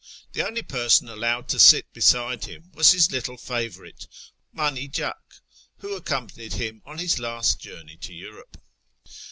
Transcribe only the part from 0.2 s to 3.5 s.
The only person allowed to sit beside him was his little